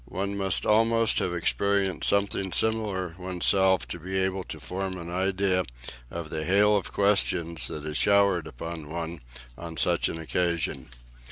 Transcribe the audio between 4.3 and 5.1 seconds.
to form